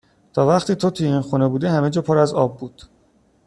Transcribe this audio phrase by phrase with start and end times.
[0.33, 2.81] تا وقتی تو توی این خونه بودی همه جا پر از آب بود